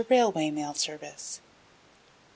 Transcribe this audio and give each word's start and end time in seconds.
Railway 0.49 0.49
Mail 0.49 0.73
Service. 0.73 1.41
5. 2.17 2.21